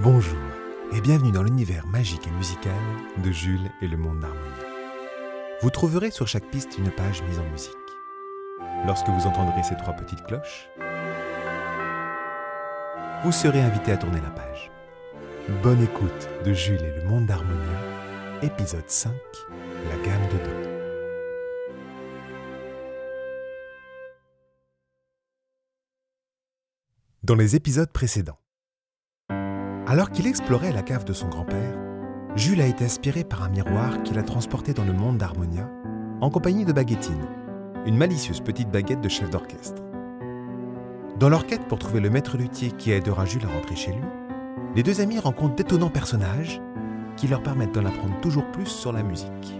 [0.00, 0.38] Bonjour
[0.92, 2.72] et bienvenue dans l'univers magique et musical
[3.16, 4.44] de Jules et le monde d'Harmonia.
[5.60, 7.72] Vous trouverez sur chaque piste une page mise en musique.
[8.86, 10.68] Lorsque vous entendrez ces trois petites cloches,
[13.24, 14.70] vous serez invité à tourner la page.
[15.64, 17.58] Bonne écoute de Jules et le monde d'Harmonia,
[18.42, 19.12] épisode 5,
[19.90, 20.78] la gamme de Do.
[27.24, 28.38] Dans les épisodes précédents,
[29.88, 31.74] alors qu'il explorait la cave de son grand-père,
[32.36, 35.66] Jules a été aspiré par un miroir qui l'a transporté dans le monde d'Harmonia,
[36.20, 37.26] en compagnie de Baguettine,
[37.86, 39.82] une malicieuse petite baguette de chef d'orchestre.
[41.18, 44.04] Dans leur quête pour trouver le maître luthier qui aidera Jules à rentrer chez lui,
[44.76, 46.60] les deux amis rencontrent d'étonnants personnages
[47.16, 49.58] qui leur permettent d'en apprendre toujours plus sur la musique.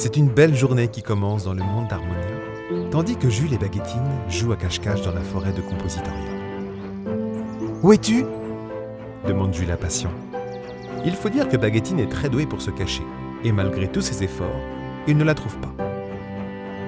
[0.00, 4.00] C'est une belle journée qui commence dans le monde d'Harmonia, tandis que Jules et Baguettine
[4.30, 6.14] jouent à cache-cache dans la forêt de Compositoria.
[7.82, 8.24] Où es-tu?
[9.28, 10.10] demande Jules impatient.
[11.04, 13.02] Il faut dire que Baguettine est très douée pour se cacher,
[13.44, 14.58] et malgré tous ses efforts,
[15.06, 15.74] il ne la trouve pas.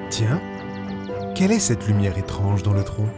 [0.09, 0.41] Tiens,
[1.35, 3.09] quelle est cette lumière étrange dans le tronc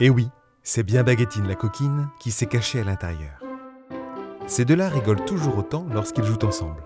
[0.00, 0.28] Eh oui,
[0.62, 3.42] c'est bien Baguettine la coquine qui s'est cachée à l'intérieur.
[4.46, 6.84] Ces deux-là rigolent toujours autant lorsqu'ils jouent ensemble.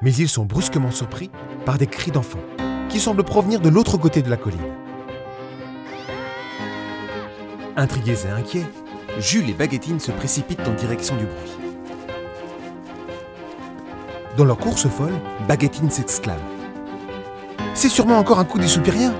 [0.00, 1.30] Mais ils sont brusquement surpris
[1.66, 2.40] par des cris d'enfants
[2.88, 4.72] qui semblent provenir de l'autre côté de la colline.
[7.76, 8.66] Intrigués et inquiets,
[9.18, 11.52] Jules et Baguettine se précipitent en direction du bruit.
[14.38, 16.40] Dans leur course folle, Baguettine s'exclame.
[17.74, 19.12] C'est sûrement encore un coup des soupiriens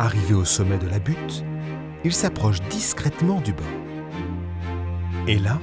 [0.00, 1.44] Arrivé au sommet de la butte,
[2.04, 3.66] il s'approche discrètement du bord.
[5.28, 5.58] Et là,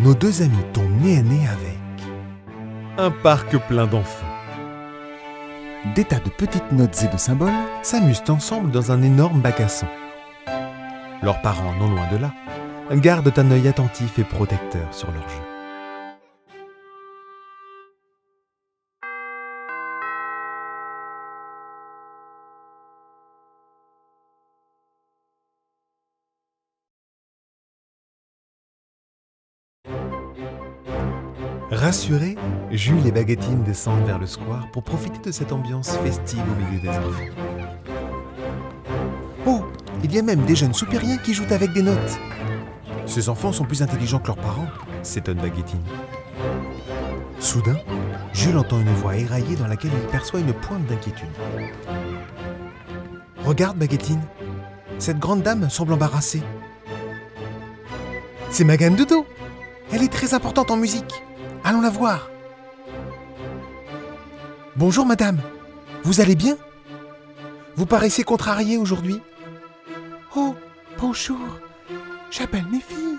[0.00, 1.78] nos deux amis tombent nez à nez avec
[2.98, 4.26] un parc plein d'enfants.
[5.94, 7.52] Des tas de petites notes et de symboles
[7.84, 9.86] s'amusent ensemble dans un énorme bac à sang.
[11.22, 12.34] Leurs parents, non loin de là,
[12.96, 15.57] gardent un œil attentif et protecteur sur leur jeu.
[31.88, 32.36] Rassurés,
[32.70, 36.82] Jules et Baguettine descendent vers le square pour profiter de cette ambiance festive au milieu
[36.82, 37.32] des enfants.
[39.46, 39.64] Oh,
[40.04, 42.20] il y a même des jeunes soupiriens qui jouent avec des notes.
[43.06, 44.66] Ces enfants sont plus intelligents que leurs parents,
[45.02, 45.80] s'étonne Baguettine.
[47.40, 47.78] Soudain,
[48.34, 51.30] Jules entend une voix éraillée dans laquelle il perçoit une pointe d'inquiétude.
[53.46, 54.20] Regarde, Baguettine,
[54.98, 56.42] cette grande dame semble embarrassée.
[58.50, 59.24] C'est Magane de dos.
[59.90, 61.22] Elle est très importante en musique.
[61.68, 62.30] Allons la voir.
[64.74, 65.38] Bonjour madame,
[66.02, 66.56] vous allez bien?
[67.76, 69.20] Vous paraissez contrariée aujourd'hui?
[70.34, 70.56] Oh,
[70.98, 71.36] bonjour.
[72.30, 73.18] J'appelle mes filles,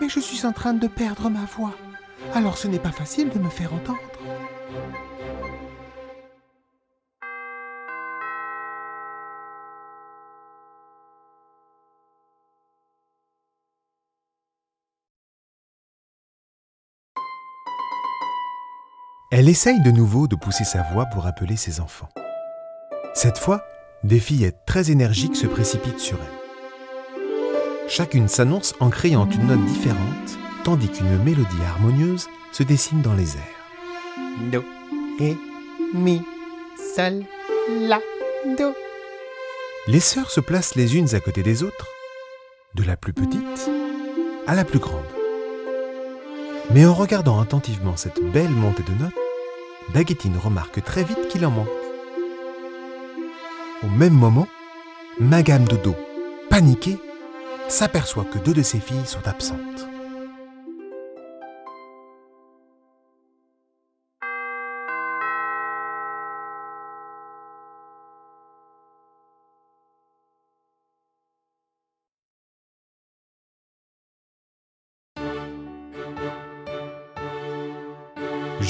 [0.00, 1.74] mais je suis en train de perdre ma voix.
[2.32, 3.98] Alors ce n'est pas facile de me faire entendre.
[19.32, 22.08] Elle essaye de nouveau de pousser sa voix pour appeler ses enfants.
[23.14, 23.64] Cette fois,
[24.02, 27.88] des fillettes très énergiques se précipitent sur elle.
[27.88, 33.36] Chacune s'annonce en criant une note différente, tandis qu'une mélodie harmonieuse se dessine dans les
[33.36, 34.50] airs.
[34.50, 34.64] Do,
[35.20, 35.36] ré,
[35.94, 36.22] mi,
[36.96, 37.22] sol,
[37.88, 38.00] la,
[38.58, 38.74] do.
[39.86, 41.86] Les sœurs se placent les unes à côté des autres,
[42.74, 43.70] de la plus petite
[44.48, 45.19] à la plus grande.
[46.72, 49.14] Mais en regardant attentivement cette belle montée de notes,
[49.92, 51.68] Baguettine remarque très vite qu'il en manque.
[53.82, 54.46] Au même moment,
[55.18, 55.96] Magam Dodo,
[56.48, 56.98] paniquée,
[57.68, 59.89] s'aperçoit que deux de ses filles sont absentes.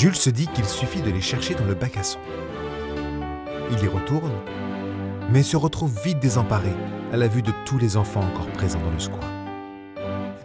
[0.00, 1.98] Jules se dit qu'il suffit de les chercher dans le bac.
[3.70, 4.32] Il y retourne,
[5.30, 6.70] mais se retrouve vite désemparé
[7.12, 9.30] à la vue de tous les enfants encore présents dans le square.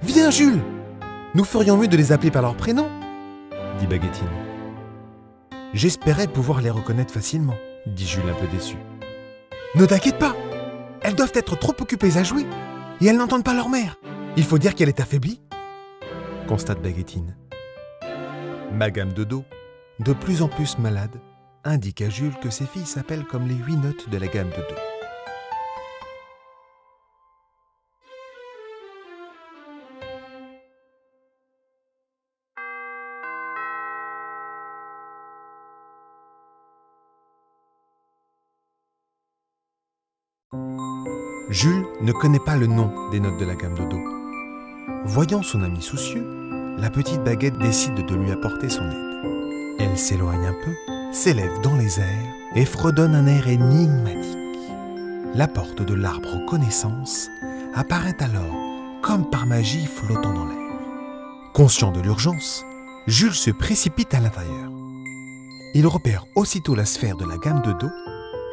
[0.04, 0.62] Viens, Jules
[1.36, 2.90] Nous ferions mieux de les appeler par leur prénom,
[3.80, 4.28] dit Baguettine.
[5.74, 7.56] J'espérais pouvoir les reconnaître facilement,
[7.88, 8.76] dit Jules un peu déçu.
[9.76, 10.36] Ne t'inquiète pas
[11.02, 12.46] Elles doivent être trop occupées à jouer
[13.00, 13.96] et elles n'entendent pas leur mère.
[14.36, 15.40] Il faut dire qu'elle est affaiblie,
[16.46, 17.38] constate Baguettine.
[18.74, 19.46] Ma gamme de dos,
[20.00, 21.22] de plus en plus malade,
[21.64, 24.56] indique à Jules que ses filles s'appellent comme les huit notes de la gamme de
[24.56, 24.76] Do.
[41.50, 44.00] Jules ne connaît pas le nom des notes de la gamme de Do.
[45.06, 46.45] Voyant son ami soucieux,
[46.78, 49.80] la petite baguette décide de lui apporter son aide.
[49.80, 50.74] Elle s'éloigne un peu,
[51.12, 54.38] s'élève dans les airs et fredonne un air énigmatique.
[55.34, 57.30] La porte de l'arbre aux connaissances
[57.74, 58.56] apparaît alors
[59.02, 60.80] comme par magie flottant dans l'air.
[61.54, 62.66] Conscient de l'urgence,
[63.08, 64.72] Jules se précipite à l'intérieur.
[65.74, 67.90] Il repère aussitôt la sphère de la gamme de Do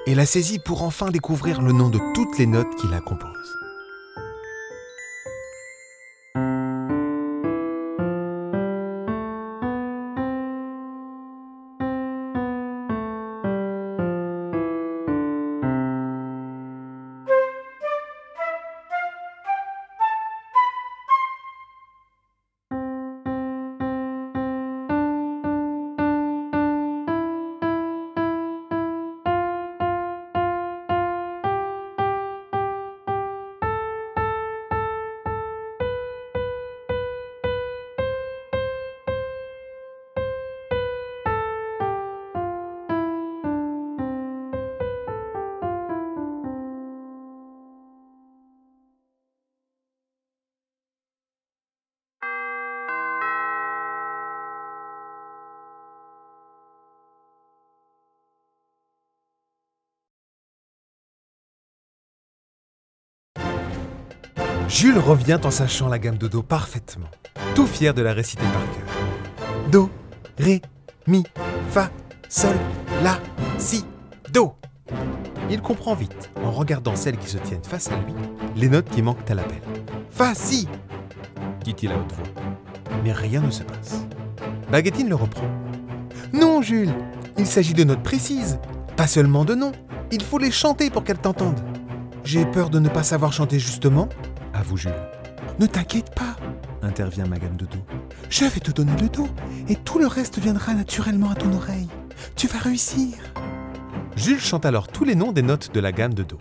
[0.07, 3.62] et la saisit pour enfin découvrir le nom de toutes les notes qui la composent.
[64.73, 67.07] Jules revient en sachant la gamme de Do parfaitement,
[67.55, 69.71] tout fier de la réciter par cœur.
[69.71, 69.91] Do,
[70.39, 70.63] Ré,
[71.07, 71.25] Mi,
[71.69, 71.91] Fa,
[72.31, 72.57] Sol,
[73.03, 73.19] La,
[73.59, 73.85] Si,
[74.33, 74.55] Do.
[75.51, 78.15] Il comprend vite, en regardant celles qui se tiennent face à lui,
[78.57, 79.61] les notes qui manquent à l'appel.
[80.11, 80.67] Fa, Si
[81.63, 82.43] dit-il à haute voix.
[83.05, 84.07] Mais rien ne se passe.
[84.71, 85.47] Baguettine le reprend.
[86.33, 86.95] Non, Jules,
[87.37, 88.59] il s'agit de notes précises,
[88.97, 89.73] pas seulement de noms.
[90.11, 91.61] Il faut les chanter pour qu'elles t'entendent.
[92.25, 94.09] J'ai peur de ne pas savoir chanter justement,
[94.77, 94.93] Jules.
[95.59, 96.37] Ne t'inquiète pas,
[96.83, 97.79] intervient Magam de Do.
[98.31, 99.29] Je vais te donner le dos
[99.69, 101.89] et tout le reste viendra naturellement à ton oreille.
[102.37, 103.19] Tu vas réussir.
[104.17, 106.39] Jules chante alors tous les noms des notes de la gamme de Do.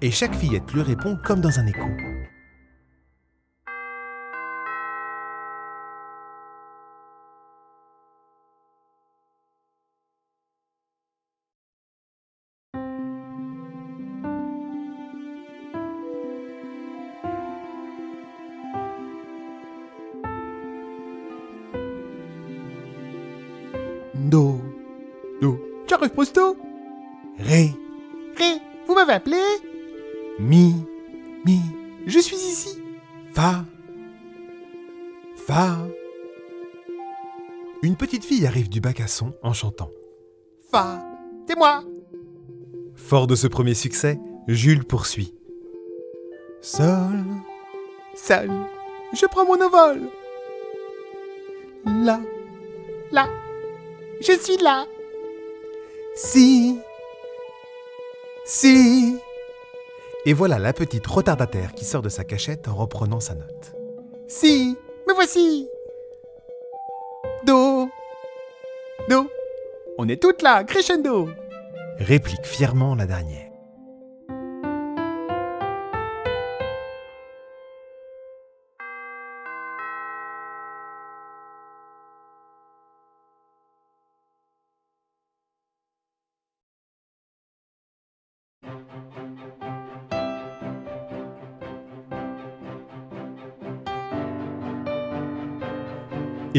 [0.00, 1.88] Et chaque fillette lui répond comme dans un écho.
[24.28, 24.60] Do,
[25.40, 25.58] Do,
[25.88, 26.56] J'arrive posto
[27.38, 27.70] Ré,
[28.36, 29.38] Ré, vous m'avez appelé?
[30.38, 30.74] Mi,
[31.44, 31.60] Mi,
[32.06, 32.82] Je suis ici.
[33.32, 33.64] Fa,
[35.36, 35.78] Fa.
[37.82, 39.90] Une petite fille arrive du bac à son en chantant.
[40.70, 41.02] Fa,
[41.48, 41.82] c'est moi.
[42.94, 45.34] Fort de ce premier succès, Jules poursuit.
[46.60, 47.24] Sol,
[48.14, 48.50] Sol,
[49.14, 50.02] je prends mon envol.
[51.86, 52.20] Là,
[53.12, 53.26] là,
[54.20, 54.86] je suis là.
[56.14, 56.78] si,
[58.44, 59.16] si.
[60.26, 63.74] Et voilà la petite retardataire qui sort de sa cachette en reprenant sa note.
[64.28, 64.76] Si,
[65.08, 65.68] me voici.
[67.46, 67.88] Do,
[69.08, 69.30] Do.
[69.98, 71.28] On est toutes là, crescendo.
[71.98, 73.49] Réplique fièrement la dernière.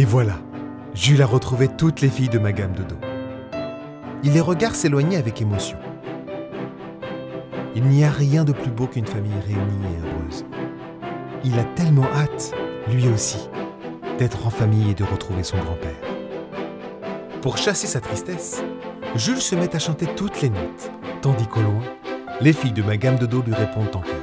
[0.01, 0.33] Et voilà,
[0.95, 2.97] Jules a retrouvé toutes les filles de ma gamme de dos.
[4.23, 5.77] Il les regarde s'éloigner avec émotion.
[7.75, 10.43] Il n'y a rien de plus beau qu'une famille réunie et heureuse.
[11.43, 12.51] Il a tellement hâte,
[12.91, 13.47] lui aussi,
[14.17, 16.01] d'être en famille et de retrouver son grand-père.
[17.43, 18.63] Pour chasser sa tristesse,
[19.15, 20.91] Jules se met à chanter toutes les notes,
[21.21, 21.83] tandis qu'au loin,
[22.41, 24.15] les filles de ma gamme de dos lui répondent en chœur.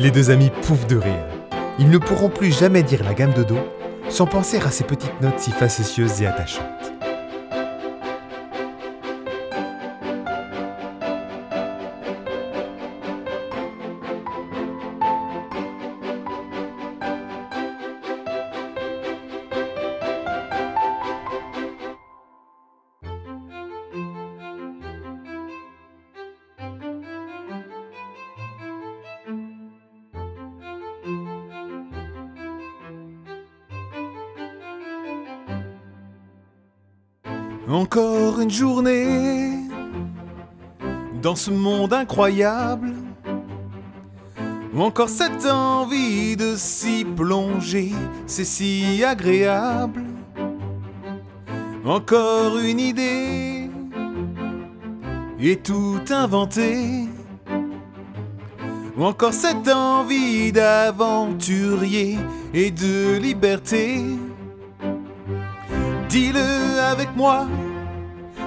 [0.00, 1.26] Les deux amis pouffent de rire.
[1.78, 3.58] Ils ne pourront plus jamais dire la gamme de do
[4.08, 6.79] sans penser à ces petites notes si facétieuses et attachantes.
[37.70, 39.52] Encore une journée
[41.22, 42.94] dans ce monde incroyable.
[44.76, 47.92] Encore cette envie de s'y plonger,
[48.26, 50.02] c'est si agréable.
[51.84, 53.70] Encore une idée
[55.38, 57.06] et tout inventé.
[58.98, 62.18] Encore cette envie d'aventurier
[62.52, 64.02] et de liberté.
[66.08, 67.46] Dis-le avec moi,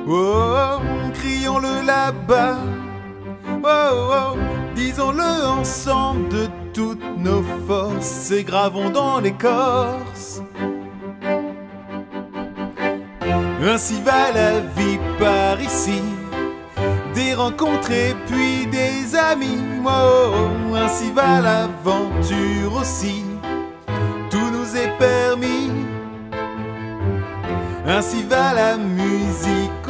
[0.08, 0.80] oh,
[1.14, 2.58] crions-le là-bas,
[3.64, 4.38] oh, oh,
[4.76, 10.42] disons-le ensemble de toutes nos forces et gravons dans l'écorce.
[13.66, 16.02] Ainsi va la vie par ici,
[17.16, 23.24] des rencontres et puis des amis, oh, ainsi va l'aventure aussi,
[24.30, 25.72] tout nous est permis.
[27.86, 29.83] Ainsi va la musique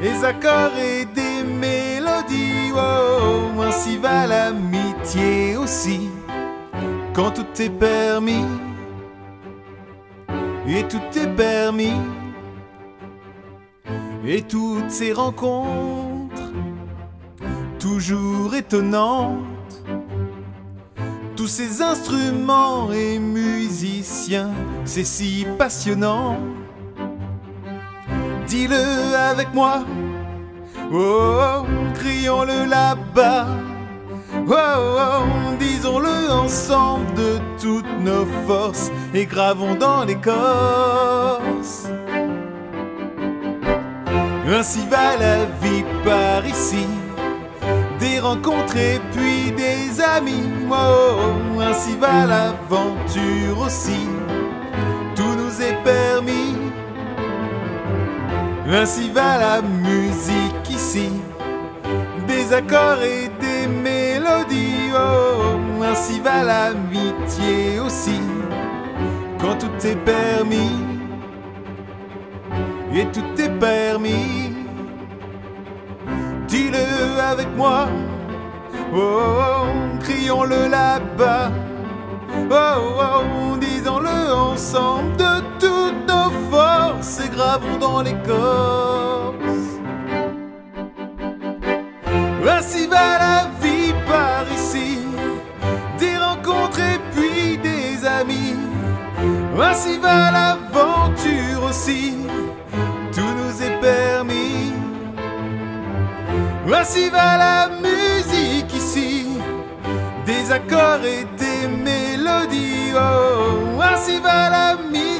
[0.00, 2.72] les accords et des mélodies.
[2.74, 6.08] Oh, ainsi va l'amitié aussi,
[7.12, 8.46] quand tout est permis.
[10.66, 12.00] Et tout est permis.
[14.26, 16.50] Et toutes ces rencontres,
[17.78, 19.84] toujours étonnantes.
[21.36, 24.50] Tous ces instruments et musiciens,
[24.86, 26.38] c'est si passionnant.
[28.46, 29.84] Dis-le avec moi,
[30.92, 33.46] oh, crions-le là-bas,
[34.48, 41.88] oh, disons-le ensemble de toutes nos forces et gravons dans l'écorce.
[44.48, 46.86] Ainsi va la vie par ici
[47.98, 50.48] des rencontres et puis des amis.
[50.70, 54.06] Oh, ainsi va l'aventure aussi.
[58.68, 61.10] Ainsi va la musique ici.
[62.26, 64.90] Des accords et des mélodies.
[64.94, 68.20] Oh, ainsi va l'amitié aussi.
[69.40, 70.80] Quand tout est permis.
[72.94, 74.52] Et tout est permis.
[76.48, 77.88] Dis-le avec moi,
[78.94, 79.66] oh,
[80.00, 81.50] crions-le là-bas,
[82.50, 85.75] oh, oh, disons-le ensemble de toutes
[86.50, 89.36] forces et gravons dans l'écorce.
[92.48, 94.98] Ainsi va la vie par ici,
[95.98, 98.56] des rencontres et puis des amis.
[99.60, 102.16] Ainsi va l'aventure aussi,
[103.12, 104.72] tout nous est permis.
[106.72, 109.26] Ainsi va la musique ici,
[110.24, 112.92] des accords et des mélodies.
[112.94, 115.15] Oh, ainsi va l'amitié aussi,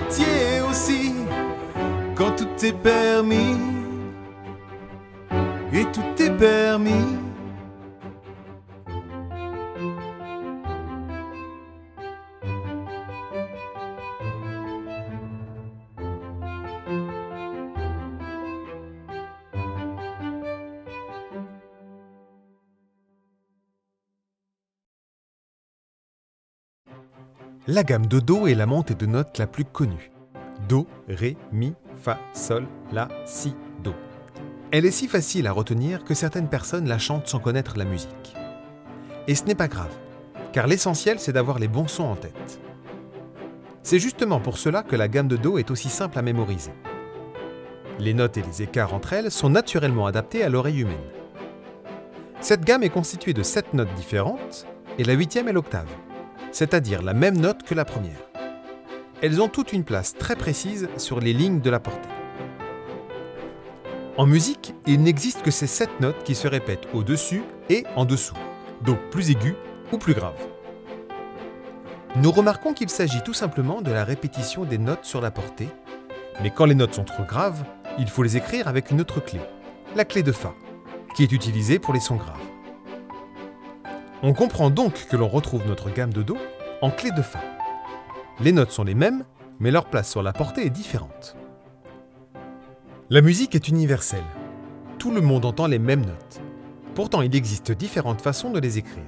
[2.16, 3.56] quand tout est permis.
[5.72, 7.04] Et tout est permis.
[27.68, 30.12] La gamme de Do est la montée de notes la plus connue.
[30.68, 33.94] Do, Ré, Mi, Fa, Sol, La, Si, Do.
[34.72, 38.34] Elle est si facile à retenir que certaines personnes la chantent sans connaître la musique.
[39.28, 39.94] Et ce n'est pas grave,
[40.52, 42.60] car l'essentiel c'est d'avoir les bons sons en tête.
[43.82, 46.72] C'est justement pour cela que la gamme de Do est aussi simple à mémoriser.
[47.98, 50.96] Les notes et les écarts entre elles sont naturellement adaptés à l'oreille humaine.
[52.40, 54.66] Cette gamme est constituée de 7 notes différentes
[54.98, 55.88] et la huitième est l'octave,
[56.52, 58.28] c'est-à-dire la même note que la première.
[59.22, 62.08] Elles ont toutes une place très précise sur les lignes de la portée.
[64.18, 68.36] En musique, il n'existe que ces 7 notes qui se répètent au-dessus et en dessous,
[68.82, 69.56] donc plus aiguës
[69.90, 70.46] ou plus graves.
[72.16, 75.68] Nous remarquons qu'il s'agit tout simplement de la répétition des notes sur la portée,
[76.42, 77.64] mais quand les notes sont trop graves,
[77.98, 79.40] il faut les écrire avec une autre clé,
[79.94, 80.54] la clé de Fa,
[81.14, 82.36] qui est utilisée pour les sons graves.
[84.22, 86.36] On comprend donc que l'on retrouve notre gamme de Do
[86.82, 87.40] en clé de Fa.
[88.38, 89.24] Les notes sont les mêmes,
[89.60, 91.36] mais leur place sur la portée est différente.
[93.08, 94.24] La musique est universelle.
[94.98, 96.42] Tout le monde entend les mêmes notes.
[96.94, 99.04] Pourtant, il existe différentes façons de les écrire.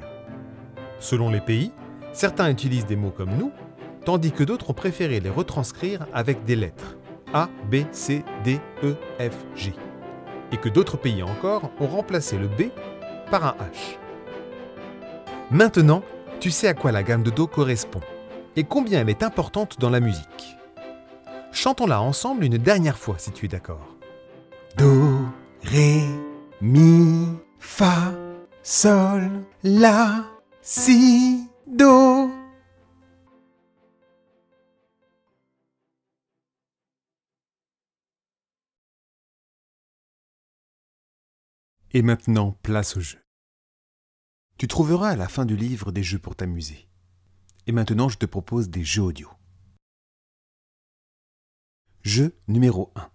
[0.98, 1.72] Selon les pays,
[2.12, 3.52] certains utilisent des mots comme nous,
[4.06, 6.96] tandis que d'autres ont préféré les retranscrire avec des lettres
[7.34, 9.74] A, B, C, D, E, F, G.
[10.52, 12.70] Et que d'autres pays encore ont remplacé le B
[13.30, 13.98] par un H.
[15.50, 16.02] Maintenant,
[16.40, 18.00] tu sais à quoi la gamme de Do correspond
[18.58, 20.56] et combien elle est importante dans la musique.
[21.52, 23.94] Chantons-la ensemble une dernière fois si tu es d'accord.
[24.76, 25.28] Do,
[25.62, 26.02] Ré,
[26.60, 27.28] Mi,
[27.60, 28.12] Fa,
[28.64, 29.30] Sol,
[29.62, 30.24] La,
[30.60, 32.32] Si, Do.
[41.92, 43.20] Et maintenant, place au jeu.
[44.58, 46.88] Tu trouveras à la fin du livre des jeux pour t'amuser.
[47.68, 49.28] Et maintenant, je te propose des jeux audio.
[52.02, 53.10] Jeu numéro 1.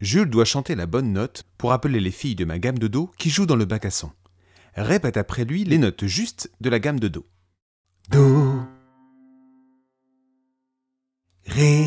[0.00, 3.10] Jules doit chanter la bonne note pour appeler les filles de ma gamme de Do
[3.18, 4.10] qui jouent dans le bac à son.
[4.74, 7.26] Répète après lui les notes justes de la gamme de Do.
[8.08, 8.62] Do,
[11.44, 11.84] Ré,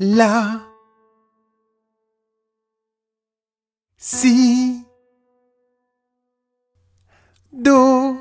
[0.00, 0.60] La,
[3.96, 4.84] Si,
[7.52, 8.18] Do.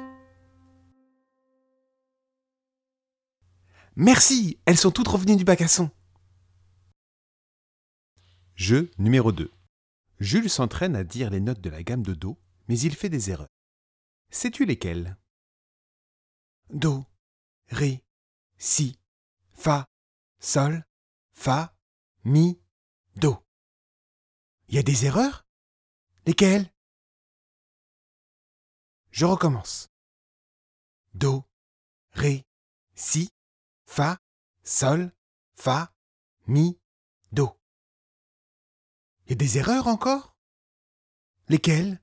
[3.95, 5.63] Merci, elles sont toutes revenues du bac.
[8.55, 9.51] Jeu numéro 2.
[10.19, 13.31] Jules s'entraîne à dire les notes de la gamme de Do, mais il fait des
[13.31, 13.47] erreurs.
[14.29, 15.17] Sais-tu lesquelles?
[16.69, 17.03] Do,
[17.69, 18.03] Ré,
[18.57, 18.99] Si,
[19.53, 19.85] Fa,
[20.39, 20.85] Sol,
[21.33, 21.75] Fa,
[22.23, 22.61] Mi,
[23.15, 23.37] Do.
[24.69, 25.45] Il y a des erreurs?
[26.25, 26.71] Lesquelles?
[29.11, 29.89] Je recommence.
[31.13, 31.43] Do,
[32.11, 32.45] Ré,
[32.95, 33.31] Si,
[33.85, 34.17] Fa,
[34.63, 35.11] Sol,
[35.55, 35.93] Fa,
[36.47, 36.79] Mi,
[37.31, 37.59] Do.
[39.25, 40.35] Il y a des erreurs encore?
[41.49, 42.01] Lesquelles?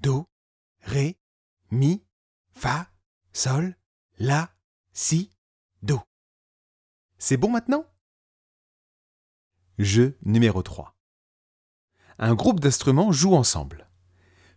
[0.00, 0.28] Do,
[0.82, 1.18] Ré,
[1.70, 2.04] Mi,
[2.52, 2.90] Fa,
[3.32, 3.76] Sol,
[4.18, 4.54] La,
[4.92, 5.32] Si.
[7.24, 7.86] C'est bon maintenant?
[9.78, 10.98] Jeu numéro 3.
[12.18, 13.88] Un groupe d'instruments joue ensemble.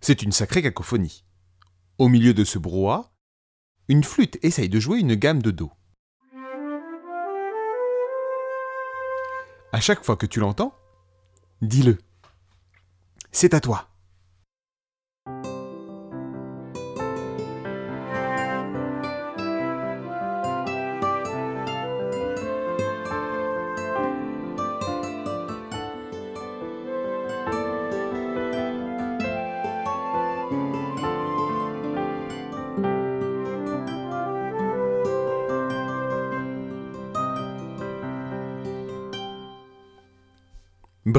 [0.02, 1.26] C'est une sacrée cacophonie.
[2.00, 3.14] Au milieu de ce brouhaha,
[3.88, 5.72] une flûte essaye de jouer une gamme de Do.
[9.72, 10.74] À chaque fois que tu l'entends,
[11.62, 12.00] dis-le.
[13.32, 13.95] C'est à toi.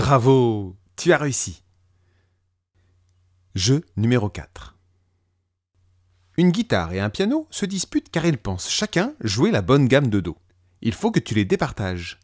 [0.07, 1.65] Bravo, tu as réussi.
[3.57, 4.79] Jeu numéro 4.
[6.37, 10.09] Une guitare et un piano se disputent car ils pensent chacun jouer la bonne gamme
[10.09, 10.37] de Do.
[10.81, 12.21] Il faut que tu les départages.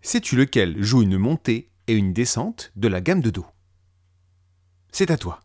[0.00, 3.44] Sais-tu lequel joue une montée et une descente de la gamme de Do?
[4.92, 5.40] C'est à toi.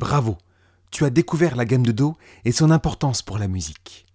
[0.00, 0.38] Bravo,
[0.90, 4.06] tu as découvert la gamme de Do et son importance pour la musique.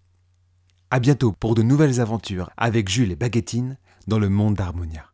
[0.90, 5.06] À bientôt pour de nouvelles aventures avec Jules et Baguettine dans le monde d'Harmonia.